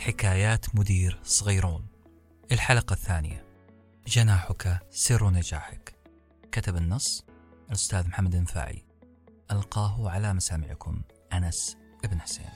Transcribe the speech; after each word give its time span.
حكايات 0.00 0.76
مدير 0.76 1.20
صغيرون. 1.22 1.86
الحلقة 2.52 2.92
الثانية. 2.92 3.46
جناحك 4.06 4.86
سر 4.90 5.30
نجاحك. 5.30 5.94
كتب 6.52 6.76
النص 6.76 7.24
الأستاذ 7.68 8.08
محمد 8.08 8.34
النفاعي. 8.34 8.84
ألقاه 9.50 10.10
على 10.10 10.34
مسامعكم 10.34 11.02
أنس 11.32 11.76
ابن 12.04 12.20
حسين. 12.20 12.50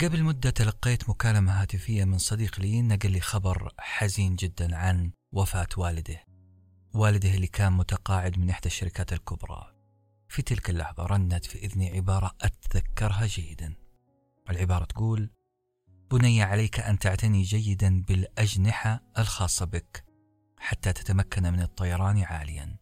قبل 0.00 0.22
مدة 0.22 0.50
تلقيت 0.50 1.08
مكالمة 1.08 1.62
هاتفية 1.62 2.04
من 2.04 2.18
صديق 2.18 2.60
لي 2.60 2.82
نقل 2.82 3.10
لي 3.10 3.20
خبر 3.20 3.72
حزين 3.78 4.36
جدا 4.36 4.76
عن 4.76 5.12
وفاة 5.32 5.68
والده. 5.76 6.24
والده 6.94 7.34
اللي 7.34 7.46
كان 7.46 7.72
متقاعد 7.72 8.38
من 8.38 8.50
إحدى 8.50 8.66
الشركات 8.66 9.12
الكبرى. 9.12 9.75
في 10.28 10.42
تلك 10.42 10.70
اللحظة 10.70 11.06
رنت 11.06 11.44
في 11.44 11.58
إذني 11.58 11.90
عبارة 11.90 12.30
أتذكرها 12.40 13.26
جيدا. 13.26 13.74
العبارة 14.50 14.84
تقول 14.84 15.30
بني 16.10 16.42
عليك 16.42 16.80
أن 16.80 16.98
تعتني 16.98 17.42
جيدا 17.42 18.02
بالأجنحة 18.02 19.02
الخاصة 19.18 19.66
بك 19.66 20.04
حتى 20.58 20.92
تتمكن 20.92 21.42
من 21.42 21.62
الطيران 21.62 22.22
عاليا. 22.22 22.76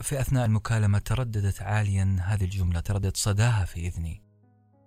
في 0.00 0.20
أثناء 0.20 0.44
المكالمة 0.44 0.98
ترددت 0.98 1.62
عاليا 1.62 2.16
هذه 2.20 2.44
الجملة 2.44 2.80
تردد 2.80 3.16
صداها 3.16 3.64
في 3.64 3.86
إذني. 3.86 4.22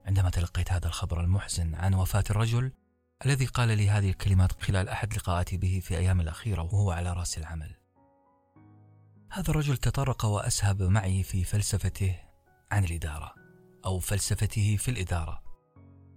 عندما 0.06 0.30
تلقيت 0.30 0.72
هذا 0.72 0.88
الخبر 0.88 1.22
المحزن 1.22 1.76
عن 1.76 1.94
وفاة 1.94 2.24
الرجل 2.30 2.72
الذي 3.26 3.46
قال 3.46 3.78
لي 3.78 3.90
هذه 3.90 4.10
الكلمات 4.10 4.64
خلال 4.64 4.90
أحد 4.90 5.14
لقاءاتي 5.14 5.58
به 5.58 5.80
في 5.84 5.98
أيام 5.98 6.22
الأخيرة 6.22 6.62
وهو 6.62 6.92
على 6.92 7.14
رأس 7.14 7.38
العمل. 7.38 7.76
هذا 9.32 9.50
الرجل 9.50 9.78
تطرق 9.78 10.26
وأسهب 10.26 10.84
معي 10.84 11.24
في 11.24 11.44
فلسفته 11.44 12.16
عن 12.72 12.84
الإدارة 12.84 13.34
أو 13.86 14.00
فلسفته 14.00 14.78
في 14.78 14.92
الإدارة. 14.92 15.44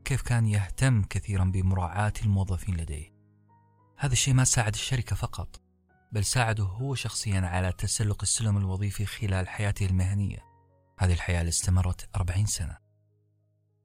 كيف 0.05 0.23
كان 0.23 0.47
يهتم 0.47 1.03
كثيرا 1.03 1.45
بمراعاة 1.45 2.13
الموظفين 2.23 2.77
لديه. 2.77 3.15
هذا 3.97 4.13
الشيء 4.13 4.35
ما 4.35 4.45
ساعد 4.45 4.75
الشركة 4.75 5.17
فقط 5.17 5.61
بل 6.13 6.25
ساعده 6.25 6.65
هو 6.65 6.95
شخصيا 6.95 7.41
على 7.41 7.73
تسلق 7.73 8.23
السلم 8.23 8.57
الوظيفي 8.57 9.07
خلال 9.07 9.49
حياته 9.49 9.87
المهنية. 9.87 10.45
هذه 10.99 11.13
الحياة 11.13 11.41
اللي 11.41 11.49
استمرت 11.49 12.09
أربعين 12.17 12.47
سنة. 12.47 12.79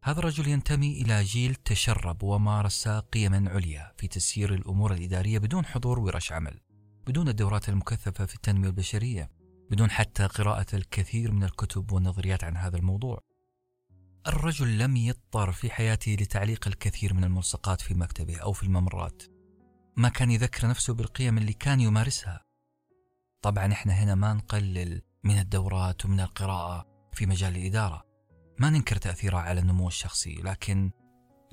هذا 0.04 0.20
الرجل 0.20 0.48
ينتمي 0.48 1.02
إلى 1.02 1.24
جيل 1.24 1.56
تشرب 1.56 2.24
ومارس 2.24 2.88
قيما 2.88 3.50
عليا 3.50 3.94
في 3.98 4.08
تسيير 4.08 4.54
الأمور 4.54 4.94
الإدارية 4.94 5.40
بدون 5.40 5.66
حضور 5.66 6.00
ورش 6.00 6.32
عمل. 6.32 6.60
بدون 7.08 7.28
الدورات 7.28 7.70
المكثفة 7.70 8.26
في 8.26 8.36
التنمية 8.36 8.68
البشرية 8.68 9.32
بدون 9.72 9.92
حتى 9.92 10.26
قراءة 10.26 10.76
الكثير 10.76 11.32
من 11.32 11.44
الكتب 11.44 11.92
والنظريات 11.92 12.44
عن 12.44 12.58
هذا 12.58 12.78
الموضوع. 12.78 13.20
الرجل 14.28 14.78
لم 14.78 14.96
يضطر 14.96 15.52
في 15.52 15.70
حياته 15.70 16.18
لتعليق 16.20 16.68
الكثير 16.68 17.14
من 17.14 17.24
الملصقات 17.24 17.82
في 17.82 17.94
مكتبه 17.94 18.38
أو 18.38 18.54
في 18.54 18.64
الممرات. 18.64 19.24
ما 19.98 20.10
كان 20.10 20.32
يذكر 20.32 20.68
نفسه 20.68 20.94
بالقيم 20.94 21.38
اللي 21.38 21.54
كان 21.54 21.80
يمارسها. 21.80 22.44
طبعا 23.42 23.74
إحنا 23.74 23.94
هنا 23.94 24.16
ما 24.16 24.34
نقلل 24.34 25.02
من 25.24 25.40
الدورات 25.40 26.06
ومن 26.06 26.20
القراءة 26.20 26.88
في 27.14 27.26
مجال 27.26 27.56
الإدارة. 27.56 28.04
ما 28.60 28.70
ننكر 28.70 28.96
تأثيرها 28.96 29.40
على 29.40 29.60
النمو 29.60 29.88
الشخصي 29.88 30.36
لكن 30.36 30.92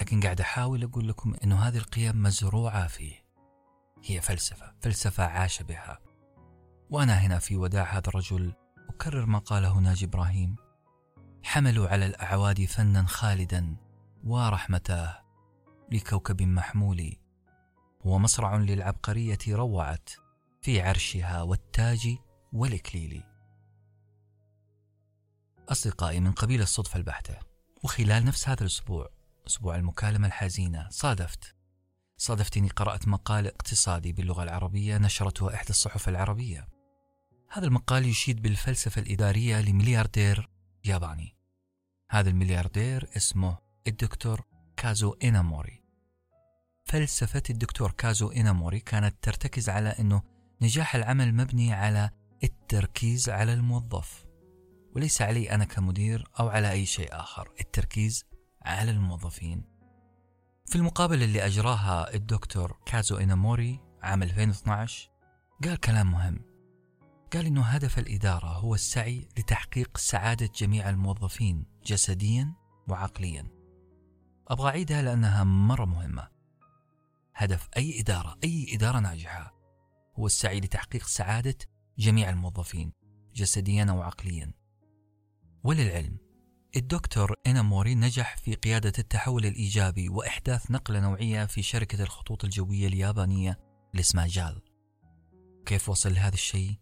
لكن 0.00 0.20
قاعد 0.20 0.40
أحاول 0.40 0.82
أقول 0.82 1.08
لكم 1.08 1.34
أنه 1.44 1.56
هذه 1.56 1.76
القيم 1.76 2.22
مزروعة 2.22 2.86
فيه. 2.86 3.19
هي 4.04 4.20
فلسفة 4.20 4.74
فلسفة 4.80 5.24
عاش 5.24 5.62
بها. 5.62 5.98
وأنا 6.90 7.14
هنا 7.14 7.38
في 7.38 7.56
وداع 7.56 7.84
هذا 7.84 8.08
الرجل 8.08 8.52
أكرر 8.88 9.26
ما 9.26 9.38
قاله 9.38 9.78
ناجي 9.78 10.04
إبراهيم. 10.04 10.56
حملوا 11.42 11.88
على 11.88 12.06
الأعواد 12.06 12.64
فنا 12.64 13.06
خالدا 13.06 13.76
ورحمتاه 14.24 15.24
لكوكب 15.92 16.42
محمول 16.42 17.16
هو 18.02 18.18
مصرع 18.18 18.56
للعبقرية 18.56 19.38
روعت 19.48 20.10
في 20.62 20.82
عرشها 20.82 21.42
والتاج 21.42 22.18
والإكليل. 22.52 23.22
أصدقائي 25.68 26.20
من 26.20 26.32
قبيل 26.32 26.62
الصدفة 26.62 26.96
البحتة 26.96 27.38
وخلال 27.82 28.24
نفس 28.24 28.48
هذا 28.48 28.60
الأسبوع 28.60 29.08
أسبوع 29.46 29.76
المكالمة 29.76 30.26
الحزينة 30.26 30.88
صادفت 30.90 31.54
صادفت 32.20 32.56
اني 32.56 32.68
قرأت 32.68 33.08
مقال 33.08 33.46
اقتصادي 33.46 34.12
باللغة 34.12 34.42
العربية 34.42 34.98
نشرته 34.98 35.54
إحدى 35.54 35.70
الصحف 35.70 36.08
العربية. 36.08 36.68
هذا 37.50 37.66
المقال 37.66 38.06
يشيد 38.06 38.42
بالفلسفة 38.42 39.02
الإدارية 39.02 39.60
لملياردير 39.60 40.50
ياباني. 40.84 41.36
هذا 42.10 42.30
الملياردير 42.30 43.10
اسمه 43.16 43.58
الدكتور 43.86 44.44
كازو 44.76 45.16
إيناموري. 45.22 45.84
فلسفة 46.86 47.42
الدكتور 47.50 47.90
كازو 47.90 48.32
إيناموري 48.32 48.80
كانت 48.80 49.14
ترتكز 49.22 49.68
على 49.68 49.88
أنه 49.88 50.22
نجاح 50.62 50.94
العمل 50.94 51.34
مبني 51.34 51.72
على 51.72 52.10
التركيز 52.44 53.28
على 53.28 53.52
الموظف 53.52 54.24
وليس 54.96 55.22
علي 55.22 55.50
أنا 55.50 55.64
كمدير 55.64 56.28
أو 56.40 56.48
على 56.48 56.70
أي 56.70 56.86
شيء 56.86 57.08
آخر 57.12 57.52
التركيز 57.60 58.24
على 58.62 58.90
الموظفين 58.90 59.69
في 60.70 60.76
المقابلة 60.76 61.24
اللي 61.24 61.46
أجراها 61.46 62.14
الدكتور 62.14 62.78
كازو 62.86 63.18
إيناموري 63.18 63.80
عام 64.02 64.22
2012 64.22 65.10
قال 65.64 65.76
كلام 65.76 66.10
مهم. 66.10 66.44
قال 67.32 67.46
إنه 67.46 67.62
هدف 67.62 67.98
الإدارة 67.98 68.46
هو 68.46 68.74
السعي 68.74 69.28
لتحقيق 69.38 69.98
سعادة 69.98 70.50
جميع 70.56 70.90
الموظفين 70.90 71.66
جسديا 71.86 72.54
وعقليا. 72.88 73.46
أبغى 74.48 74.68
أعيدها 74.68 75.02
لأنها 75.02 75.44
مرة 75.44 75.84
مهمة. 75.84 76.28
هدف 77.34 77.68
أي 77.76 78.00
إدارة 78.00 78.38
أي 78.44 78.74
إدارة 78.74 78.98
ناجحة 78.98 79.54
هو 80.18 80.26
السعي 80.26 80.60
لتحقيق 80.60 81.06
سعادة 81.06 81.58
جميع 81.98 82.30
الموظفين 82.30 82.92
جسديا 83.34 83.84
أو 83.84 84.02
عقليا 84.02 84.52
وللعلم 85.64 86.16
الدكتور 86.76 87.36
إناموري 87.46 87.94
نجح 87.94 88.36
في 88.36 88.54
قيادة 88.54 88.92
التحول 88.98 89.46
الإيجابي 89.46 90.08
وإحداث 90.08 90.70
نقلة 90.70 91.00
نوعية 91.00 91.44
في 91.44 91.62
شركة 91.62 92.02
الخطوط 92.02 92.44
الجوية 92.44 92.86
اليابانية 92.86 93.58
اللي 93.90 94.00
اسمها 94.00 94.26
جال 94.26 94.62
كيف 95.66 95.88
وصل 95.88 96.14
لهذا 96.14 96.34
الشيء؟ 96.34 96.74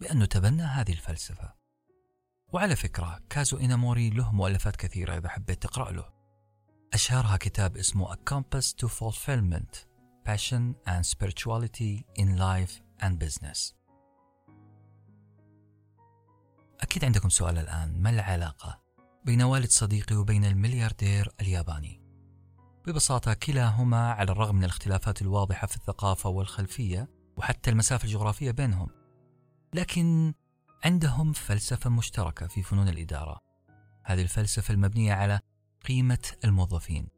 بأنه 0.00 0.24
تبنى 0.24 0.62
هذه 0.62 0.92
الفلسفة. 0.92 1.54
وعلى 2.52 2.76
فكرة 2.76 3.20
كازو 3.30 3.56
إناموري 3.56 4.10
له 4.10 4.32
مؤلفات 4.32 4.76
كثيرة 4.76 5.16
إذا 5.16 5.28
حبيت 5.28 5.62
تقرأ 5.62 5.92
له. 5.92 6.12
أشهرها 6.92 7.36
كتاب 7.36 7.76
اسمه 7.76 8.14
A 8.14 8.16
Compass 8.16 8.72
to 8.72 8.88
Fulfillment 8.88 9.86
Passion 10.28 10.74
and 10.86 11.06
Spirituality 11.06 12.04
in 12.18 12.38
Life 12.38 12.82
and 13.02 13.18
Business. 13.18 13.74
أكيد 16.80 17.04
عندكم 17.04 17.28
سؤال 17.28 17.58
الآن. 17.58 18.02
ما 18.02 18.10
العلاقة 18.10 18.85
بين 19.26 19.42
والد 19.42 19.70
صديقي 19.70 20.16
وبين 20.16 20.44
الملياردير 20.44 21.28
الياباني. 21.40 22.00
ببساطة 22.86 23.34
كلاهما 23.34 24.12
على 24.12 24.32
الرغم 24.32 24.56
من 24.56 24.64
الاختلافات 24.64 25.22
الواضحة 25.22 25.66
في 25.66 25.76
الثقافة 25.76 26.30
والخلفية 26.30 27.10
وحتى 27.36 27.70
المسافة 27.70 28.04
الجغرافية 28.04 28.50
بينهم 28.50 28.88
لكن 29.74 30.34
عندهم 30.84 31.32
فلسفة 31.32 31.90
مشتركة 31.90 32.46
في 32.46 32.62
فنون 32.62 32.88
الإدارة. 32.88 33.40
هذه 34.04 34.22
الفلسفة 34.22 34.74
المبنية 34.74 35.12
على 35.12 35.40
قيمة 35.88 36.32
الموظفين 36.44 37.08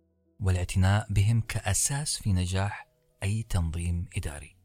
والاعتناء 0.40 1.06
بهم 1.12 1.40
كأساس 1.40 2.16
في 2.16 2.32
نجاح 2.32 2.86
أي 3.22 3.42
تنظيم 3.42 4.06
إداري. 4.16 4.56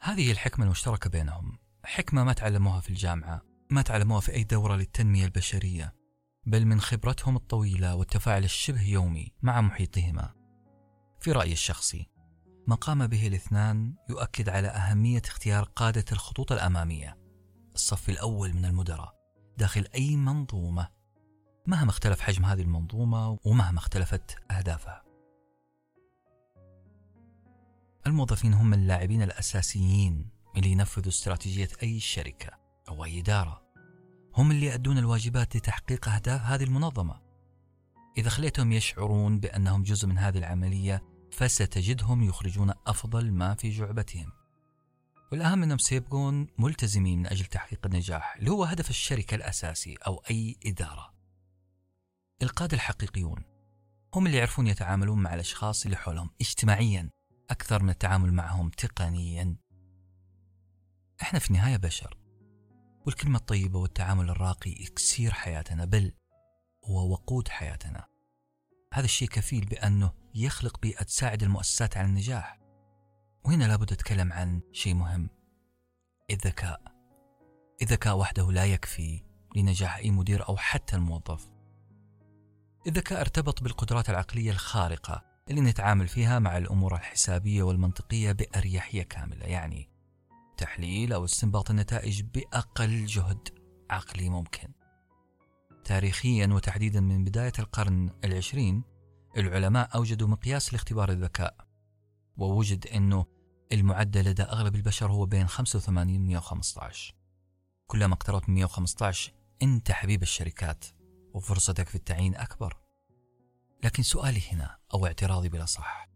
هذه 0.00 0.32
الحكمة 0.32 0.64
المشتركة 0.64 1.10
بينهم. 1.10 1.58
حكمة 1.84 2.24
ما 2.24 2.32
تعلموها 2.32 2.80
في 2.80 2.90
الجامعة 2.90 3.42
ما 3.70 3.82
تعلموها 3.82 4.20
في 4.20 4.34
أي 4.34 4.44
دورة 4.44 4.76
للتنمية 4.76 5.24
البشرية. 5.24 6.01
بل 6.46 6.64
من 6.66 6.80
خبرتهم 6.80 7.36
الطويلة 7.36 7.94
والتفاعل 7.94 8.44
الشبه 8.44 8.82
يومي 8.82 9.32
مع 9.42 9.60
محيطهما. 9.60 10.34
في 11.20 11.32
رأيي 11.32 11.52
الشخصي، 11.52 12.08
ما 12.66 12.74
قام 12.74 13.06
به 13.06 13.26
الاثنان 13.26 13.94
يؤكد 14.10 14.48
على 14.48 14.68
أهمية 14.68 15.22
اختيار 15.24 15.64
قادة 15.64 16.04
الخطوط 16.12 16.52
الأمامية، 16.52 17.18
الصف 17.74 18.08
الأول 18.08 18.54
من 18.54 18.64
المدراء، 18.64 19.14
داخل 19.58 19.86
أي 19.94 20.16
منظومة، 20.16 20.88
مهما 21.66 21.90
اختلف 21.90 22.20
حجم 22.20 22.44
هذه 22.44 22.62
المنظومة 22.62 23.38
ومهما 23.44 23.78
اختلفت 23.78 24.36
أهدافها. 24.50 25.02
الموظفين 28.06 28.54
هم 28.54 28.74
اللاعبين 28.74 29.22
الأساسيين 29.22 30.30
اللي 30.56 30.68
ينفذوا 30.70 31.08
استراتيجية 31.08 31.68
أي 31.82 32.00
شركة 32.00 32.50
أو 32.88 33.04
أي 33.04 33.20
إدارة. 33.20 33.61
هم 34.34 34.50
اللي 34.50 34.66
يؤدون 34.66 34.98
الواجبات 34.98 35.56
لتحقيق 35.56 36.08
أهداف 36.08 36.40
هذه 36.40 36.64
المنظمة. 36.64 37.20
إذا 38.18 38.28
خليتهم 38.28 38.72
يشعرون 38.72 39.40
بأنهم 39.40 39.82
جزء 39.82 40.08
من 40.08 40.18
هذه 40.18 40.38
العملية 40.38 41.02
فستجدهم 41.30 42.22
يخرجون 42.22 42.72
أفضل 42.86 43.32
ما 43.32 43.54
في 43.54 43.70
جعبتهم. 43.70 44.32
والأهم 45.32 45.62
أنهم 45.62 45.78
سيبقون 45.78 46.46
ملتزمين 46.58 47.18
من 47.18 47.26
أجل 47.26 47.44
تحقيق 47.44 47.86
النجاح 47.86 48.36
اللي 48.36 48.50
هو 48.50 48.64
هدف 48.64 48.90
الشركة 48.90 49.34
الأساسي 49.34 49.94
أو 50.06 50.22
أي 50.30 50.56
إدارة. 50.66 51.14
القادة 52.42 52.74
الحقيقيون 52.74 53.44
هم 54.14 54.26
اللي 54.26 54.38
يعرفون 54.38 54.66
يتعاملون 54.66 55.22
مع 55.22 55.34
الأشخاص 55.34 55.84
اللي 55.84 55.96
حولهم 55.96 56.30
اجتماعيا 56.40 57.10
أكثر 57.50 57.82
من 57.82 57.90
التعامل 57.90 58.32
معهم 58.32 58.70
تقنيا. 58.70 59.56
إحنا 61.22 61.38
في 61.38 61.50
النهاية 61.50 61.76
بشر. 61.76 62.21
والكلمة 63.06 63.38
الطيبة 63.38 63.78
والتعامل 63.78 64.30
الراقي 64.30 64.70
يكسير 64.70 65.32
حياتنا 65.32 65.84
بل 65.84 66.12
هو 66.84 67.12
وقود 67.12 67.48
حياتنا. 67.48 68.06
هذا 68.94 69.04
الشيء 69.04 69.28
كفيل 69.28 69.64
بأنه 69.64 70.12
يخلق 70.34 70.80
بيئة 70.80 71.02
تساعد 71.02 71.42
المؤسسات 71.42 71.96
على 71.96 72.06
النجاح. 72.06 72.58
وهنا 73.44 73.64
لابد 73.64 73.92
أتكلم 73.92 74.32
عن 74.32 74.60
شيء 74.72 74.94
مهم 74.94 75.30
الذكاء. 76.30 76.80
الذكاء 77.82 78.16
وحده 78.16 78.52
لا 78.52 78.64
يكفي 78.64 79.22
لنجاح 79.56 79.96
أي 79.96 80.10
مدير 80.10 80.48
أو 80.48 80.56
حتى 80.56 80.96
الموظف. 80.96 81.50
الذكاء 82.86 83.20
ارتبط 83.20 83.62
بالقدرات 83.62 84.10
العقلية 84.10 84.50
الخارقة 84.50 85.24
اللي 85.50 85.60
نتعامل 85.60 86.08
فيها 86.08 86.38
مع 86.38 86.58
الأمور 86.58 86.94
الحسابية 86.94 87.62
والمنطقية 87.62 88.32
بأريحية 88.32 89.02
كاملة 89.02 89.46
يعني 89.46 89.91
تحليل 90.62 91.12
أو 91.12 91.24
استنباط 91.24 91.70
النتائج 91.70 92.22
بأقل 92.22 93.06
جهد 93.06 93.48
عقلي 93.90 94.28
ممكن. 94.28 94.68
تاريخيا 95.84 96.46
وتحديدا 96.46 97.00
من 97.00 97.24
بداية 97.24 97.52
القرن 97.58 98.10
العشرين 98.24 98.82
العلماء 99.36 99.94
أوجدوا 99.94 100.28
مقياس 100.28 100.72
لاختبار 100.72 101.10
الذكاء 101.10 101.56
ووجد 102.36 102.86
أنه 102.86 103.26
المعدل 103.72 104.24
لدى 104.24 104.42
أغلب 104.42 104.74
البشر 104.74 105.12
هو 105.12 105.26
بين 105.26 105.46
85 105.46 106.16
و 106.16 106.18
115 106.18 107.14
كلما 107.86 108.14
اقتربت 108.14 108.48
من 108.48 108.54
115 108.54 109.32
أنت 109.62 109.92
حبيب 109.92 110.22
الشركات 110.22 110.84
وفرصتك 111.34 111.88
في 111.88 111.94
التعيين 111.94 112.36
أكبر. 112.36 112.76
لكن 113.84 114.02
سؤالي 114.02 114.42
هنا 114.52 114.76
أو 114.94 115.06
اعتراضي 115.06 115.48
بلا 115.48 115.64
صح 115.64 116.11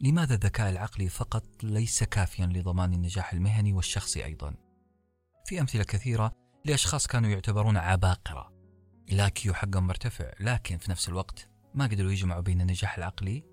لماذا 0.00 0.34
الذكاء 0.34 0.70
العقلي 0.70 1.08
فقط 1.08 1.44
ليس 1.62 2.04
كافيا 2.04 2.46
لضمان 2.46 2.94
النجاح 2.94 3.32
المهني 3.32 3.72
والشخصي 3.72 4.24
أيضا؟ 4.24 4.54
في 5.46 5.60
أمثلة 5.60 5.84
كثيرة 5.84 6.32
لأشخاص 6.64 7.06
كانوا 7.06 7.30
يعتبرون 7.30 7.76
عباقرة. 7.76 8.52
ال 9.08 9.23
IQ 9.23 9.54
حقهم 9.54 9.86
مرتفع 9.86 10.32
لكن 10.40 10.78
في 10.78 10.90
نفس 10.90 11.08
الوقت 11.08 11.48
ما 11.74 11.84
قدروا 11.84 12.12
يجمعوا 12.12 12.40
بين 12.40 12.60
النجاح 12.60 12.98
العقلي 12.98 13.44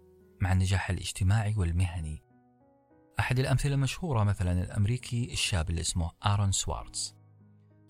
مع 0.42 0.51
النجاح 0.51 0.90
الاجتماعي 0.90 1.56
والمهني. 1.57 2.24
أحد 3.19 3.40
الأمثلة 3.40 3.74
المشهورة 3.74 4.24
مثلا 4.24 4.63
الأمريكي 4.63 5.34
الشاب 5.34 5.69
اللي 5.69 5.81
اسمه 5.81 6.12
آرون 6.25 6.51
سوارتز. 6.51 7.16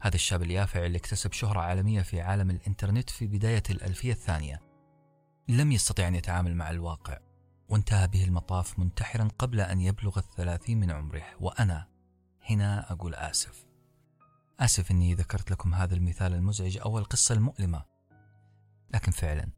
هذا 0.02 0.16
الشاب 0.16 0.42
اليافع 0.42 0.86
اللي 0.86 0.98
اكتسب 0.98 1.32
شهرة 1.32 1.60
عالمية 1.60 2.02
في 2.02 2.22
عالم 2.22 2.50
الإنترنت 2.50 3.10
في 3.10 3.28
بداية 3.28 3.64
الألفية 3.70 4.12
الثانية. 4.12 4.62
لم 5.50 5.72
يستطع 5.72 6.08
أن 6.08 6.16
يتعامل 6.16 6.56
مع 6.56 6.70
الواقع. 6.70 7.18
وانتهى 7.70 8.08
به 8.08 8.24
المطاف 8.24 8.80
منتحرا 8.80 9.28
قبل 9.40 9.62
أن 9.62 9.82
يبلغ 9.82 10.20
الثلاثين 10.20 10.80
من 10.80 10.92
عمره 10.92 11.24
وأنا 11.40 11.88
هنا 12.50 12.92
أقول 12.92 13.16
آسف. 13.16 13.66
آسف 14.60 14.92
أني 14.92 15.14
ذكرت 15.14 15.52
لكم 15.52 15.74
هذا 15.74 15.96
المثال 15.96 16.34
المزعج 16.34 16.78
أو 16.78 17.00
القصة 17.00 17.36
المؤلمة. 17.36 17.86
لكن 18.94 19.12
فعلا 19.12 19.50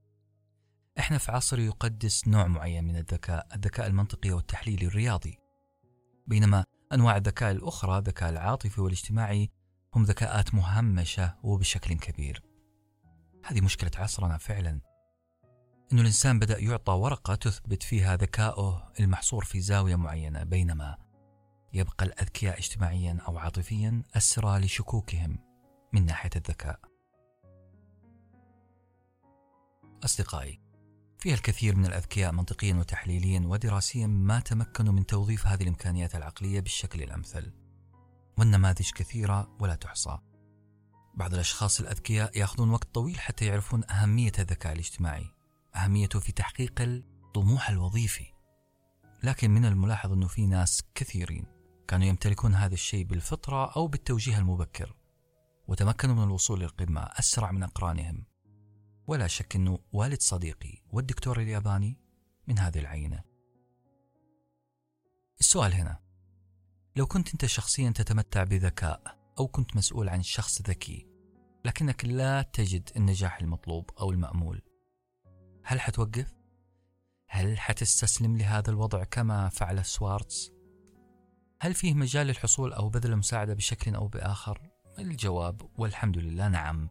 إحنا 1.00 1.18
في 1.18 1.32
عصر 1.32 1.60
يقدس 1.60 2.28
نوع 2.28 2.48
معين 2.48 2.84
من 2.84 2.96
الذكاء 2.96 3.48
الذكاء 3.56 3.88
المنطقي 3.88 4.32
والتحليلي 4.32 4.86
الرياضي. 4.86 5.38
بينما 6.28 6.64
أنواع 6.94 7.18
الذكاء 7.18 7.52
الأخرى 7.52 7.98
الذكاء 7.98 8.30
العاطفي 8.30 8.82
والاجتماعي 8.82 9.50
هم 9.96 10.04
ذكاءات 10.04 10.54
مهمشة 10.54 11.36
وبشكل 11.44 11.96
كبير. 11.96 12.44
هذه 13.46 13.62
مشكلة 13.62 13.92
عصرنا 13.98 14.38
فعلا. 14.38 14.95
أن 15.94 16.00
الإنسان 16.00 16.40
بدأ 16.40 16.60
يعطى 16.60 16.94
ورقة 16.94 17.36
تثبت 17.36 17.84
فيها 17.84 18.16
ذكاؤه 18.16 18.92
المحصور 19.00 19.46
في 19.46 19.62
زاوية 19.62 19.96
معينة 19.96 20.44
بينما 20.44 20.98
يبقى 21.74 22.06
الأذكياء 22.06 22.58
اجتماعيا 22.58 23.18
أو 23.28 23.38
عاطفيا 23.38 24.04
أسرى 24.16 24.60
لشكوكهم 24.60 25.40
من 25.94 26.06
ناحية 26.06 26.30
الذكاء. 26.36 26.80
أصدقائي 30.06 30.62
فيها 31.20 31.34
الكثير 31.34 31.76
من 31.76 31.86
الأذكياء 31.86 32.32
منطقيا 32.32 32.74
وتحليليا 32.74 33.40
ودراسيا 33.46 34.08
ما 34.08 34.40
تمكنوا 34.40 34.94
من 34.94 35.06
توظيف 35.06 35.48
هذه 35.48 35.64
الإمكانيات 35.64 36.16
العقلية 36.16 36.60
بالشكل 36.60 37.04
الأمثل 37.04 37.54
والنماذج 38.38 38.92
كثيرة 38.92 39.56
ولا 39.60 39.76
تحصى. 39.76 40.18
بعض 41.16 41.34
الأشخاص 41.34 41.80
الأذكياء 41.80 42.38
يأخذون 42.38 42.70
وقت 42.70 42.88
طويل 42.94 43.20
حتى 43.20 43.46
يعرفون 43.46 43.84
أهمية 43.90 44.32
الذكاء 44.40 44.74
الاجتماعي. 44.74 45.35
أهميته 45.76 46.20
في 46.20 46.32
تحقيق 46.32 46.82
الطموح 46.82 47.70
الوظيفي. 47.70 48.26
لكن 49.24 49.52
من 49.52 49.66
الملاحظ 49.66 50.12
أنه 50.12 50.28
في 50.28 50.48
ناس 50.48 50.84
كثيرين 50.96 51.46
كانوا 51.88 52.06
يمتلكون 52.08 52.54
هذا 52.54 52.74
الشيء 52.74 53.06
بالفطرة 53.06 53.72
أو 53.76 53.88
بالتوجيه 53.88 54.38
المبكر 54.38 54.96
وتمكنوا 55.68 56.16
من 56.16 56.24
الوصول 56.24 56.60
للقمة 56.60 57.02
أسرع 57.02 57.52
من 57.52 57.64
أقرانهم. 57.64 58.26
ولا 59.08 59.28
شك 59.28 59.56
أنه 59.56 59.80
والد 59.92 60.22
صديقي 60.22 60.82
والدكتور 60.92 61.42
الياباني 61.42 61.98
من 62.48 62.60
هذه 62.60 62.80
العينة. 62.80 63.24
السؤال 65.40 65.74
هنا. 65.74 66.00
لو 66.96 67.06
كنت 67.06 67.32
أنت 67.32 67.46
شخصيا 67.46 67.90
تتمتع 67.90 68.44
بذكاء 68.44 69.18
أو 69.40 69.48
كنت 69.48 69.76
مسؤول 69.76 70.10
عن 70.10 70.24
شخص 70.24 70.62
ذكي 70.62 71.08
لكنك 71.66 72.06
لا 72.06 72.42
تجد 72.42 72.90
النجاح 72.96 73.40
المطلوب 73.42 73.90
أو 74.00 74.12
المأمول 74.12 74.62
هل 75.68 75.82
حتوقف؟ 75.82 76.34
هل 77.30 77.60
حتستسلم 77.60 78.38
لهذا 78.38 78.70
الوضع 78.70 79.04
كما 79.04 79.50
فعل 79.50 79.86
سوارتز؟ 79.86 80.52
هل 81.62 81.74
فيه 81.74 81.94
مجال 81.94 82.28
للحصول 82.28 82.74
أو 82.74 82.90
بذل 82.90 83.12
المساعدة 83.12 83.54
بشكل 83.54 83.96
أو 83.96 84.08
بآخر؟ 84.08 84.62
الجواب 85.00 85.62
والحمد 85.78 86.18
لله 86.18 86.48
نعم 86.48 86.90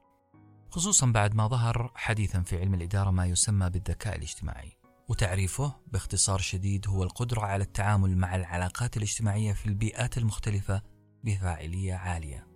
خصوصا 0.71 1.07
بعد 1.07 1.35
ما 1.35 1.49
ظهر 1.49 1.93
حديثا 1.95 2.43
في 2.43 2.59
علم 2.59 2.75
الإدارة 2.75 3.11
ما 3.11 3.27
يسمى 3.27 3.71
بالذكاء 3.71 4.17
الاجتماعي 4.17 4.73
وتعريفه 5.09 5.77
باختصار 5.93 6.39
شديد 6.39 6.89
هو 6.89 7.03
القدرة 7.03 7.41
على 7.41 7.65
التعامل 7.65 8.17
مع 8.17 8.37
العلاقات 8.37 8.97
الاجتماعية 8.97 9.53
في 9.53 9.67
البيئات 9.67 10.19
المختلفة 10.19 10.83
بفاعلية 11.25 11.95
عالية 11.95 12.47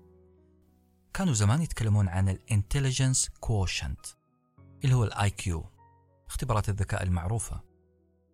كانوا 1.15 1.35
زمان 1.35 1.63
يتكلمون 1.63 2.09
عن 2.09 2.29
ال 2.29 2.36
intelligence 2.36 3.29
quotient 3.41 4.07
اللي 4.85 4.95
هو 4.95 5.05
ال 5.05 5.31
IQ 5.31 5.78
اختبارات 6.29 6.69
الذكاء 6.69 7.03
المعروفة. 7.03 7.61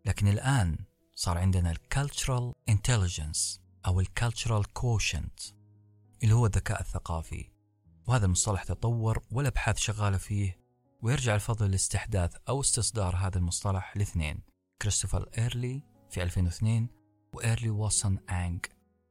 لكن 0.05 0.29
الآن 0.29 0.79
صار 1.15 1.39
عندنا 1.39 1.71
ال 1.71 1.80
cultural 1.80 2.53
intelligence 2.69 3.61
أو 3.87 4.01
ال 4.01 4.09
cultural 4.09 4.73
quotient 4.73 5.41
اللي 6.23 6.35
هو 6.35 6.47
الذكاء 6.47 6.81
الثقافي. 6.81 7.51
وهذا 8.07 8.27
المصطلح 8.27 8.65
تطور 8.65 9.23
والأبحاث 9.31 9.79
شغالة 9.79 10.17
فيه 10.17 10.65
ويرجع 11.03 11.35
الفضل 11.35 11.71
لاستحداث 11.71 12.37
أو 12.49 12.61
استصدار 12.61 13.17
هذا 13.17 13.39
المصطلح 13.39 13.97
لاثنين 13.97 14.43
كريستوفر 14.83 15.29
إيرلي 15.39 15.83
في 16.11 16.23
2002 16.23 16.89
وإيرلي 17.33 17.71
وسون 17.71 18.19
أنج 18.19 18.67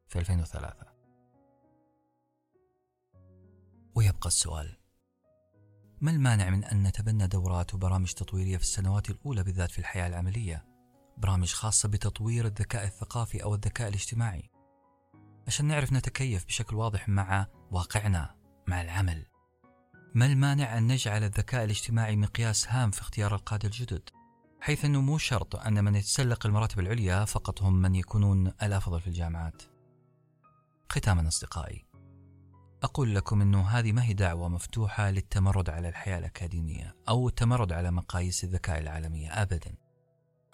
في 0.08 0.20
2003 0.20 0.94
ويبقى 3.96 4.28
السؤال. 4.28 4.78
ما 6.04 6.12
المانع 6.12 6.50
من 6.50 6.64
أن 6.64 6.84
نتبنى 6.84 7.28
دورات 7.28 7.74
وبرامج 7.74 8.14
تطويرية 8.14 8.58
في 8.58 8.64
السنوات 8.64 9.10
الأولى 9.10 9.44
بالذات 9.44 9.72
في 9.72 9.80
الحياة 9.80 10.08
العملية؟ 10.08 10.66
برامج 11.18 11.54
خاصة 11.54 11.90
بتطوير 11.90 12.46
الذكاء 12.46 12.84
الثقافي 12.84 13.44
أو 13.44 13.56
الذكاء 13.56 13.88
الاجتماعي. 13.88 14.50
عشان 15.48 15.66
نعرف 15.66 15.94
نتكيف 15.94 16.46
بشكل 16.46 16.76
واضح 16.76 17.10
مع 17.10 17.48
واقعنا 17.72 18.36
مع 18.68 18.82
العمل. 18.82 19.26
ما 20.16 20.26
المانع 20.26 20.78
أن 20.78 20.88
نجعل 20.88 21.24
الذكاء 21.24 21.64
الاجتماعي 21.64 22.16
مقياس 22.16 22.68
هام 22.68 22.92
في 22.92 23.02
اختيار 23.02 23.36
القادة 23.36 23.68
الجدد؟ 23.68 24.10
حيث 24.62 24.86
أنه 24.86 25.02
مو 25.02 25.18
شرط 25.18 25.56
أن 25.56 25.84
من 25.84 25.96
يتسلق 25.96 26.46
المراتب 26.46 26.80
العليا 26.80 27.26
فقط 27.26 27.62
هم 27.62 27.74
من 27.74 27.96
يكونون 27.96 28.48
الأفضل 28.48 29.02
في 29.02 29.08
الجامعات. 29.08 29.62
ختاما 30.90 31.28
أصدقائي 31.28 31.93
أقول 32.84 33.16
لكم 33.16 33.42
أنه 33.42 33.68
هذه 33.68 33.92
ما 33.92 34.04
هي 34.04 34.14
دعوة 34.14 34.50
مفتوحة 34.50 35.12
للتمرد 35.12 35.70
على 35.70 35.90
الحياة 35.90 36.18
الأكاديمية 36.18 36.96
أو 37.10 37.28
التمرد 37.28 37.72
على 37.72 37.92
مقاييس 37.92 38.44
الذكاء 38.44 38.80
العالمية 38.80 39.42
أبدا. 39.42 39.76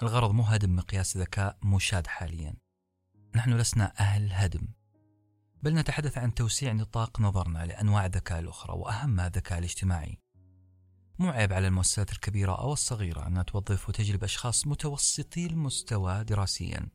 الغرض 0.02 0.32
مو 0.32 0.44
هدم 0.44 0.76
مقياس 0.76 1.18
ذكاء 1.18 1.58
مشاد 1.64 2.08
حاليا. 2.08 2.56
نحن 3.36 3.54
لسنا 3.54 3.94
أهل 4.00 4.34
هدم. 4.34 4.68
بل 5.64 5.74
نتحدث 5.74 6.18
عن 6.18 6.34
توسيع 6.34 6.74
نطاق 6.74 7.22
نظرنا 7.22 7.66
لأنواع 7.66 8.06
الذكاء 8.06 8.40
الأخرى 8.40 8.74
وأهمها 8.74 9.28
الذكاء 9.28 9.60
الاجتماعي. 9.60 10.18
مو 11.20 11.30
عيب 11.30 11.54
على 11.54 11.68
المؤسسات 11.68 12.12
الكبيرة 12.12 12.62
أو 12.62 12.74
الصغيرة 12.74 13.28
أنها 13.28 13.44
توظف 13.44 13.90
وتجلب 13.90 14.24
أشخاص 14.24 14.68
متوسطي 14.68 15.46
المستوى 15.46 16.24
دراسيا. 16.24 16.90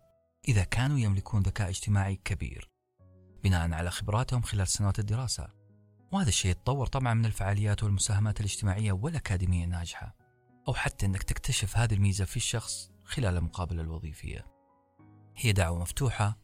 إذا 0.48 0.64
كانوا 0.64 0.98
يملكون 0.98 1.42
ذكاء 1.42 1.68
اجتماعي 1.68 2.16
كبير 2.16 2.73
بناء 3.44 3.72
على 3.72 3.90
خبراتهم 3.90 4.42
خلال 4.42 4.68
سنوات 4.68 4.98
الدراسة. 4.98 5.48
وهذا 6.12 6.28
الشيء 6.28 6.50
يتطور 6.50 6.86
طبعا 6.86 7.14
من 7.14 7.26
الفعاليات 7.26 7.82
والمساهمات 7.82 8.40
الاجتماعية 8.40 8.92
والأكاديمية 8.92 9.64
الناجحة 9.64 10.16
أو 10.68 10.74
حتى 10.74 11.06
أنك 11.06 11.22
تكتشف 11.22 11.76
هذه 11.76 11.94
الميزة 11.94 12.24
في 12.24 12.36
الشخص 12.36 12.90
خلال 13.04 13.36
المقابلة 13.36 13.82
الوظيفية. 13.82 14.46
هي 15.36 15.52
دعوة 15.52 15.78
مفتوحة 15.78 16.38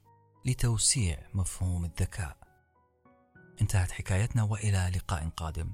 لتوسيع 0.47 1.29
مفهوم 1.35 1.85
الذكاء. 1.85 2.37
انتهت 3.61 3.91
حكايتنا 3.91 4.43
وإلى 4.43 4.91
لقاء 4.97 5.29
قادم 5.29 5.73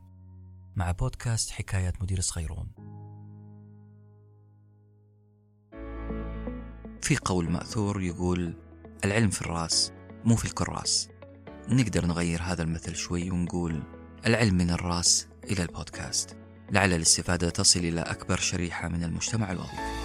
مع 0.77 0.91
بودكاست 0.91 1.51
حكايات 1.51 2.03
مدير 2.03 2.21
صغيرون. 2.21 2.69
في 7.03 7.17
قول 7.25 7.51
مأثور 7.51 8.03
يقول 8.03 8.55
العلم 9.05 9.31
في 9.31 9.43
الرأس 9.43 9.93
مو 10.25 10.37
في 10.37 10.45
الكراس. 10.45 11.16
نقدر 11.69 12.07
نغير 12.07 12.43
هذا 12.43 12.63
المثل 12.63 12.97
شوي 12.97 13.31
ونقول 13.31 13.83
العلم 14.27 14.55
من 14.55 14.71
الراس 14.71 15.27
إلى 15.45 15.63
البودكاست. 15.63 16.37
لعل 16.71 16.93
الاستفادة 16.93 17.51
تصل 17.51 17.81
إلى 17.81 18.01
أكبر 18.01 18.37
شريحة 18.37 18.89
من 18.89 19.05
المجتمع 19.05 19.53
الوظيفي 19.53 19.96